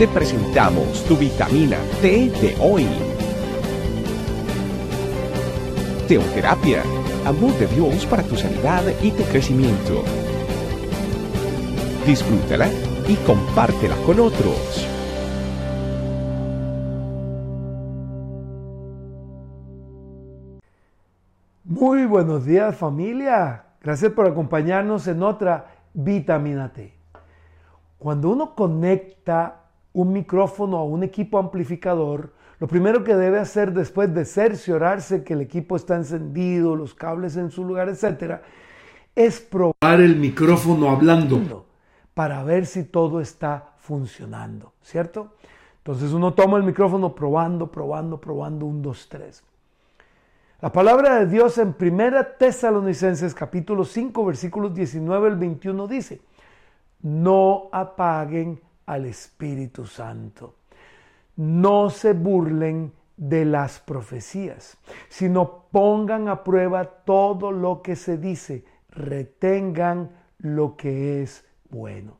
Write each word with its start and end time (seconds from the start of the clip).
te 0.00 0.08
presentamos 0.08 1.04
tu 1.04 1.14
vitamina 1.14 1.76
T 2.00 2.30
de 2.40 2.56
hoy. 2.58 2.86
Teoterapia, 6.08 6.82
amor 7.26 7.52
de 7.58 7.66
Dios 7.66 8.06
para 8.06 8.22
tu 8.22 8.34
sanidad 8.34 8.82
y 9.02 9.10
tu 9.10 9.22
crecimiento. 9.24 10.02
Disfrútala 12.06 12.68
y 13.08 13.14
compártela 13.26 13.94
con 14.06 14.20
otros. 14.20 14.88
Muy 21.64 22.06
buenos 22.06 22.46
días 22.46 22.74
familia. 22.74 23.66
Gracias 23.82 24.12
por 24.12 24.26
acompañarnos 24.26 25.06
en 25.08 25.22
otra 25.22 25.74
vitamina 25.92 26.72
T. 26.72 26.94
Cuando 27.98 28.30
uno 28.30 28.54
conecta 28.54 29.60
un 29.92 30.12
micrófono 30.12 30.78
a 30.78 30.84
un 30.84 31.02
equipo 31.02 31.38
amplificador, 31.38 32.32
lo 32.58 32.66
primero 32.66 33.02
que 33.02 33.14
debe 33.14 33.38
hacer 33.38 33.72
después 33.72 34.14
de 34.14 34.24
cerciorarse 34.24 35.24
que 35.24 35.32
el 35.32 35.40
equipo 35.40 35.76
está 35.76 35.96
encendido, 35.96 36.76
los 36.76 36.94
cables 36.94 37.36
en 37.36 37.50
su 37.50 37.64
lugar, 37.64 37.88
etc., 37.88 38.40
es 39.14 39.40
probar 39.40 40.00
el 40.00 40.16
micrófono 40.16 40.90
hablando 40.90 41.66
para 42.14 42.44
ver 42.44 42.66
si 42.66 42.84
todo 42.84 43.20
está 43.20 43.72
funcionando, 43.78 44.72
¿cierto? 44.82 45.32
Entonces 45.78 46.12
uno 46.12 46.34
toma 46.34 46.58
el 46.58 46.62
micrófono 46.62 47.14
probando, 47.14 47.70
probando, 47.70 48.20
probando, 48.20 48.66
un, 48.66 48.82
dos, 48.82 49.08
tres. 49.08 49.42
La 50.60 50.70
palabra 50.70 51.20
de 51.20 51.26
Dios 51.26 51.56
en 51.56 51.74
1 51.80 52.26
Tesalonicenses 52.38 53.34
capítulo 53.34 53.84
5 53.84 54.24
versículos 54.26 54.74
19 54.74 55.28
al 55.28 55.36
21 55.36 55.88
dice, 55.88 56.20
no 57.00 57.70
apaguen 57.72 58.60
al 58.86 59.06
Espíritu 59.06 59.86
Santo, 59.86 60.56
no 61.36 61.90
se 61.90 62.12
burlen 62.12 62.92
de 63.16 63.44
las 63.44 63.80
profecías, 63.80 64.78
sino 65.08 65.64
pongan 65.70 66.28
a 66.28 66.42
prueba 66.42 66.84
todo 66.84 67.52
lo 67.52 67.82
que 67.82 67.96
se 67.96 68.16
dice, 68.16 68.64
retengan 68.88 70.10
lo 70.38 70.76
que 70.76 71.22
es 71.22 71.44
bueno. 71.68 72.18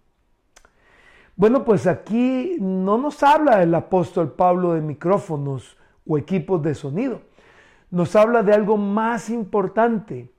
Bueno, 1.37 1.65
pues 1.65 1.87
aquí 1.87 2.57
no 2.61 2.99
nos 2.99 3.23
habla 3.23 3.63
el 3.63 3.75
apóstol 3.75 4.33
Pablo 4.33 4.75
de 4.75 4.83
micrófonos 4.83 5.79
o 6.07 6.19
equipos 6.19 6.63
de 6.63 6.75
sonido 6.75 7.23
nos 7.91 8.15
habla 8.15 8.43
de 8.43 8.53
algo 8.53 8.77
más 8.77 9.31
importante, 9.31 10.33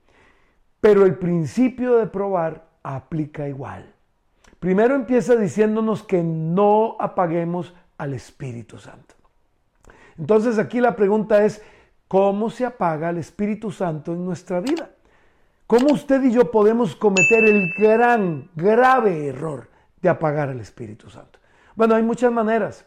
pero 0.80 1.06
el 1.06 1.18
principio 1.18 1.98
de 1.98 2.08
probar 2.08 2.70
aplica 2.82 3.48
igual. 3.48 3.94
Primero 4.62 4.94
empieza 4.94 5.36
diciéndonos 5.36 6.04
que 6.04 6.22
no 6.22 6.96
apaguemos 7.00 7.74
al 7.98 8.14
Espíritu 8.14 8.78
Santo. 8.78 9.16
Entonces 10.20 10.60
aquí 10.60 10.80
la 10.80 10.96
pregunta 10.96 11.44
es, 11.44 11.64
¿cómo 12.08 12.52
se 12.52 12.64
apaga 12.64 13.10
el 13.10 13.18
Espíritu 13.18 13.72
Santo 13.72 14.14
en 14.14 14.24
nuestra 14.24 14.60
vida? 14.60 14.92
¿Cómo 15.66 15.92
usted 15.92 16.22
y 16.26 16.32
yo 16.32 16.52
podemos 16.52 16.96
cometer 16.96 17.44
el 17.44 17.74
gran, 17.76 18.52
grave 18.54 19.26
error 19.26 19.68
de 20.00 20.10
apagar 20.10 20.50
al 20.50 20.60
Espíritu 20.60 21.10
Santo? 21.10 21.40
Bueno, 21.76 21.96
hay 21.96 22.04
muchas 22.04 22.32
maneras. 22.32 22.86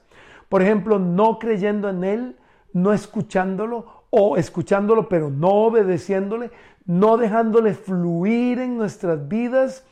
Por 0.48 0.62
ejemplo, 0.62 1.00
no 1.00 1.41
creyendo 1.41 1.88
en 1.88 2.05
Él, 2.05 2.36
no 2.72 2.92
escuchándolo 2.92 4.05
o 4.11 4.36
escuchándolo 4.36 5.09
pero 5.09 5.28
no 5.28 5.48
obedeciéndole, 5.48 6.53
no 6.84 7.16
dejándole 7.16 7.75
fluir 7.75 8.61
en 8.61 8.77
nuestras 8.77 9.27
vidas, 9.27 9.84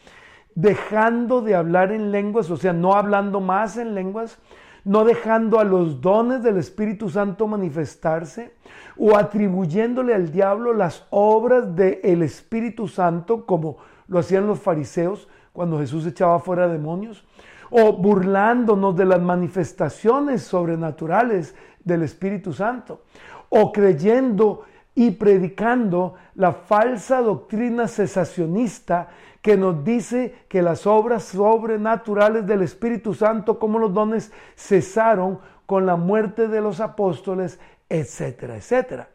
dejando 0.54 1.40
de 1.40 1.54
hablar 1.54 1.92
en 1.92 2.10
lenguas, 2.10 2.50
o 2.50 2.56
sea, 2.56 2.72
no 2.72 2.94
hablando 2.94 3.40
más 3.40 3.76
en 3.76 3.94
lenguas, 3.94 4.38
no 4.84 5.04
dejando 5.04 5.60
a 5.60 5.64
los 5.64 6.00
dones 6.00 6.42
del 6.42 6.56
Espíritu 6.58 7.08
Santo 7.08 7.46
manifestarse 7.46 8.54
o 8.96 9.16
atribuyéndole 9.16 10.14
al 10.14 10.30
diablo 10.30 10.72
las 10.72 11.06
obras 11.10 11.74
del 11.74 12.22
Espíritu 12.22 12.88
Santo 12.88 13.46
como 13.46 13.78
lo 14.08 14.18
hacían 14.18 14.46
los 14.46 14.58
fariseos 14.58 15.28
cuando 15.52 15.78
Jesús 15.78 16.06
echaba 16.06 16.40
fuera 16.40 16.68
demonios 16.68 17.24
o 17.70 17.92
burlándonos 17.92 18.96
de 18.96 19.04
las 19.06 19.20
manifestaciones 19.20 20.42
sobrenaturales 20.42 21.54
del 21.84 22.02
Espíritu 22.02 22.52
Santo 22.52 23.02
o 23.48 23.72
creyendo 23.72 24.64
y 24.94 25.12
predicando 25.12 26.14
la 26.34 26.52
falsa 26.52 27.20
doctrina 27.22 27.88
cesacionista 27.88 29.08
que 29.40 29.56
nos 29.56 29.84
dice 29.84 30.34
que 30.48 30.62
las 30.62 30.86
obras 30.86 31.24
sobrenaturales 31.24 32.46
del 32.46 32.62
Espíritu 32.62 33.14
Santo 33.14 33.58
como 33.58 33.78
los 33.78 33.92
dones 33.92 34.32
cesaron 34.56 35.40
con 35.66 35.86
la 35.86 35.96
muerte 35.96 36.48
de 36.48 36.60
los 36.60 36.80
apóstoles, 36.80 37.58
etcétera, 37.88 38.56
etcétera. 38.56 39.08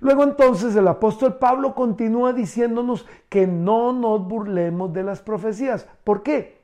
Luego 0.00 0.24
entonces 0.24 0.74
el 0.76 0.88
apóstol 0.88 1.36
Pablo 1.38 1.74
continúa 1.74 2.32
diciéndonos 2.32 3.06
que 3.28 3.46
no 3.46 3.92
nos 3.92 4.26
burlemos 4.26 4.92
de 4.92 5.02
las 5.02 5.20
profecías. 5.20 5.88
¿Por 6.04 6.22
qué? 6.22 6.60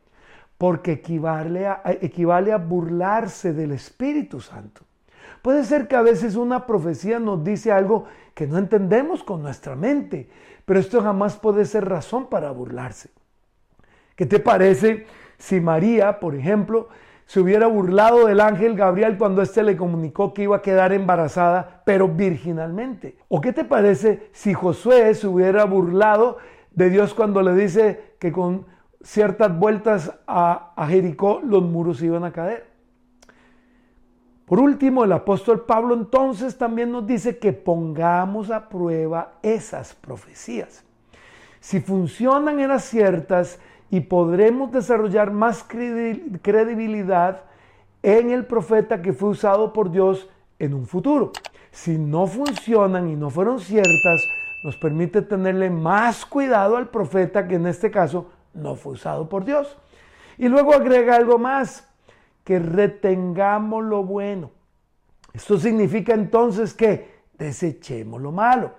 Porque 0.59 0.93
equivale 0.93 1.67
a, 1.67 1.83
equivale 1.85 2.53
a 2.53 2.59
burlarse 2.59 3.53
del 3.53 3.73
Espíritu 3.73 4.41
Santo. 4.41 4.83
Puede 5.43 5.65
ser 5.65 5.89
que 5.89 5.97
a 5.97 6.03
veces 6.03 6.37
una 6.37 6.67
profecía 6.67 7.19
nos 7.19 7.43
dice 7.43 7.73
algo 7.73 8.05
que 8.33 8.47
no 8.47 8.59
entendemos 8.59 9.25
con 9.25 9.43
nuestra 9.43 9.75
mente, 9.75 10.31
pero 10.65 10.79
esto 10.79 11.03
jamás 11.03 11.37
puede 11.37 11.65
ser 11.65 11.89
razón 11.89 12.27
para 12.27 12.53
burlarse. 12.53 13.11
¿Qué 14.15 14.25
te 14.25 14.39
parece 14.39 15.07
si 15.39 15.61
María, 15.61 16.21
por 16.21 16.37
ejemplo, 16.37 16.89
se 17.27 17.41
hubiera 17.41 17.67
burlado 17.67 18.27
del 18.27 18.41
ángel 18.41 18.77
Gabriel 18.77 19.19
cuando 19.19 19.43
éste 19.43 19.65
le 19.65 19.77
comunicó 19.77 20.33
que 20.33 20.45
iba 20.45 20.59
a 20.59 20.63
quedar 20.63 20.93
embarazada, 20.93 21.83
pero 21.85 22.07
virginalmente? 22.07 23.17
¿O 23.29 23.41
qué 23.41 23.53
te 23.53 23.65
parece 23.65 24.29
si 24.33 24.55
Josué 24.55 25.13
se 25.15 25.27
hubiera 25.27 25.65
burlado 25.65 26.39
de 26.71 26.89
Dios 26.89 27.15
cuando 27.15 27.43
le 27.43 27.55
dice 27.55 28.15
que 28.21 28.31
con 28.31 28.67
ciertas 29.03 29.59
vueltas 29.59 30.15
a, 30.29 30.73
a 30.77 30.87
Jericó 30.87 31.41
los 31.43 31.65
muros 31.65 32.01
iban 32.01 32.23
a 32.23 32.33
caer? 32.33 32.72
Por 34.47 34.61
último, 34.61 35.05
el 35.05 35.13
apóstol 35.13 35.65
Pablo 35.65 35.95
entonces 35.95 36.59
también 36.59 36.91
nos 36.91 37.07
dice 37.07 37.39
que 37.39 37.53
pongamos 37.53 38.51
a 38.51 38.69
prueba 38.69 39.35
esas 39.43 39.95
profecías. 39.95 40.85
Si 41.61 41.81
funcionan, 41.81 42.59
eran 42.59 42.81
ciertas 42.81 43.61
y 43.89 44.01
podremos 44.01 44.73
desarrollar 44.73 45.31
más 45.31 45.65
credibilidad 45.65 47.45
en 48.03 48.31
el 48.31 48.47
profeta 48.47 49.01
que 49.01 49.13
fue 49.13 49.31
usado 49.31 49.73
por 49.73 49.91
Dios 49.91 50.29
en 50.59 50.75
un 50.75 50.87
futuro. 50.87 51.33
Si 51.71 51.97
no 51.97 52.27
funcionan 52.27 53.09
y 53.09 53.17
no 53.17 53.31
fueron 53.31 53.61
ciertas, 53.61 54.27
nos 54.65 54.77
permite 54.77 55.23
tenerle 55.23 55.71
más 55.71 56.27
cuidado 56.27 56.77
al 56.77 56.89
profeta 56.89 57.47
que 57.47 57.55
en 57.57 57.67
este 57.67 57.91
caso 57.91 58.31
no 58.55 58.75
fue 58.75 58.95
usado 58.95 59.29
por 59.29 59.45
Dios. 59.45 59.77
Y 60.39 60.49
luego 60.49 60.75
agrega 60.75 61.17
algo 61.17 61.39
más 61.39 61.89
que 62.45 62.59
retengamos 62.59 63.85
lo 63.85 64.05
bueno. 64.05 64.51
Esto 65.33 65.59
significa 65.59 66.15
entonces 66.15 66.75
que 66.75 67.11
desechemos 67.39 68.21
lo 68.21 68.33
malo. 68.33 68.73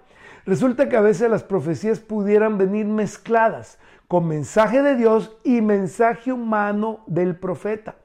Resulta 0.45 0.89
que 0.89 0.97
a 0.97 1.01
veces 1.01 1.29
las 1.29 1.43
profecías 1.43 1.99
pudieran 1.99 2.57
venir 2.57 2.85
mezcladas 2.85 3.79
con 4.07 4.27
mensaje 4.27 4.81
de 4.81 4.95
Dios 4.95 5.35
y 5.43 5.61
mensaje 5.61 6.33
humano 6.33 6.99
del 7.07 7.35
profeta. 7.35 7.95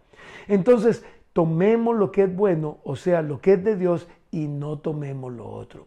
Entonces, 0.46 1.04
tomemos 1.32 1.96
lo 1.96 2.12
que 2.12 2.22
es 2.24 2.34
bueno, 2.34 2.78
o 2.84 2.96
sea, 2.96 3.22
lo 3.22 3.40
que 3.40 3.54
es 3.54 3.64
de 3.64 3.76
Dios, 3.76 4.08
y 4.30 4.46
no 4.46 4.78
tomemos 4.78 5.32
lo 5.32 5.48
otro. 5.48 5.86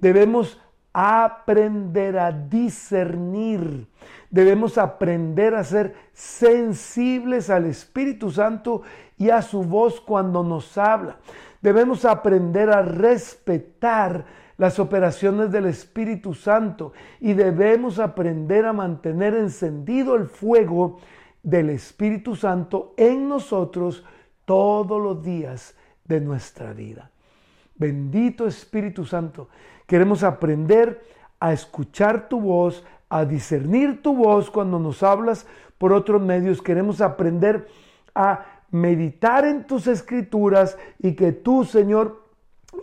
Debemos 0.00 0.60
aprender 0.98 2.18
a 2.18 2.32
discernir. 2.32 3.86
Debemos 4.30 4.78
aprender 4.78 5.54
a 5.54 5.62
ser 5.62 5.94
sensibles 6.14 7.50
al 7.50 7.66
Espíritu 7.66 8.30
Santo 8.30 8.80
y 9.18 9.28
a 9.28 9.42
su 9.42 9.62
voz 9.62 10.00
cuando 10.00 10.42
nos 10.42 10.78
habla. 10.78 11.18
Debemos 11.60 12.06
aprender 12.06 12.70
a 12.70 12.80
respetar 12.80 14.24
las 14.56 14.78
operaciones 14.78 15.50
del 15.50 15.66
Espíritu 15.66 16.32
Santo 16.32 16.94
y 17.20 17.34
debemos 17.34 17.98
aprender 17.98 18.64
a 18.64 18.72
mantener 18.72 19.34
encendido 19.34 20.14
el 20.14 20.24
fuego 20.24 20.96
del 21.42 21.68
Espíritu 21.68 22.36
Santo 22.36 22.94
en 22.96 23.28
nosotros 23.28 24.02
todos 24.46 25.02
los 25.02 25.22
días 25.22 25.74
de 26.06 26.22
nuestra 26.22 26.72
vida. 26.72 27.10
Bendito 27.78 28.46
Espíritu 28.46 29.04
Santo, 29.04 29.48
queremos 29.86 30.22
aprender 30.22 31.02
a 31.38 31.52
escuchar 31.52 32.28
tu 32.28 32.40
voz, 32.40 32.84
a 33.08 33.24
discernir 33.24 34.02
tu 34.02 34.16
voz 34.16 34.50
cuando 34.50 34.78
nos 34.78 35.02
hablas 35.02 35.46
por 35.78 35.92
otros 35.92 36.22
medios. 36.22 36.62
Queremos 36.62 37.00
aprender 37.00 37.68
a 38.14 38.46
meditar 38.70 39.44
en 39.44 39.66
tus 39.66 39.86
escrituras 39.86 40.78
y 40.98 41.14
que 41.14 41.32
tú, 41.32 41.64
Señor, 41.64 42.24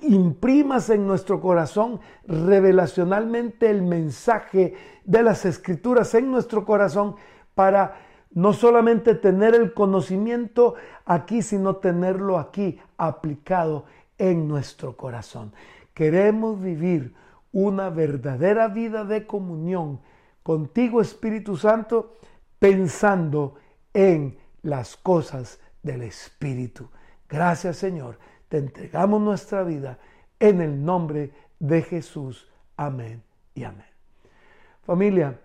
imprimas 0.01 0.89
en 0.89 1.07
nuestro 1.07 1.41
corazón 1.41 1.99
revelacionalmente 2.27 3.69
el 3.69 3.81
mensaje 3.81 4.75
de 5.05 5.23
las 5.23 5.45
escrituras 5.45 6.13
en 6.13 6.31
nuestro 6.31 6.65
corazón 6.65 7.15
para 7.55 7.95
no 8.31 8.53
solamente 8.53 9.13
tener 9.15 9.53
el 9.53 9.73
conocimiento 9.73 10.75
aquí, 11.05 11.41
sino 11.41 11.75
tenerlo 11.75 12.39
aquí 12.39 12.79
aplicado 12.97 13.85
en 14.17 14.47
nuestro 14.47 14.95
corazón. 14.95 15.53
Queremos 15.93 16.61
vivir 16.61 17.13
una 17.51 17.89
verdadera 17.89 18.67
vida 18.67 19.05
de 19.05 19.27
comunión 19.27 20.01
contigo, 20.41 21.01
Espíritu 21.01 21.55
Santo, 21.55 22.17
pensando 22.59 23.55
en 23.93 24.37
las 24.63 24.97
cosas 24.97 25.59
del 25.81 26.03
Espíritu. 26.03 26.89
Gracias, 27.29 27.77
Señor. 27.77 28.17
Te 28.49 28.57
entregamos 28.57 29.21
nuestra 29.21 29.63
vida 29.63 29.99
en 30.39 30.61
el 30.61 30.83
nombre 30.83 31.31
de 31.59 31.81
Jesús. 31.81 32.49
Amén 32.75 33.23
y 33.55 33.63
amén. 33.63 33.85
Familia, 34.83 35.39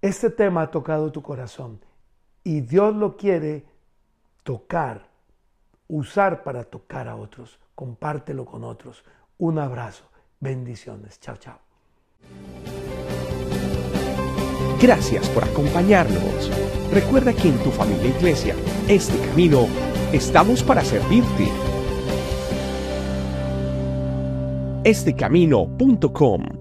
este 0.00 0.30
tema 0.30 0.62
ha 0.62 0.70
tocado 0.70 1.12
tu 1.12 1.22
corazón 1.22 1.80
y 2.44 2.60
Dios 2.60 2.94
lo 2.94 3.16
quiere 3.16 3.66
tocar, 4.42 5.07
usar 5.88 6.42
para 6.42 6.64
tocar 6.64 7.08
a 7.08 7.16
otros. 7.16 7.58
Compártelo 7.74 8.44
con 8.44 8.64
otros. 8.64 9.04
Un 9.38 9.58
abrazo. 9.58 10.04
Bendiciones. 10.40 11.18
Chao, 11.20 11.36
chao. 11.36 11.58
Gracias 14.80 15.28
por 15.30 15.44
acompañarnos. 15.44 16.50
Recuerda 16.92 17.32
que 17.32 17.48
en 17.48 17.58
tu 17.58 17.70
familia 17.70 18.08
iglesia, 18.08 18.54
este 18.88 19.18
camino, 19.26 19.66
estamos 20.12 20.62
para 20.62 20.82
servirte. 20.82 21.48
Estecamino.com 24.84 26.57